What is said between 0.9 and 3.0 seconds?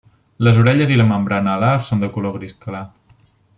i la membrana alar són de color gris clar.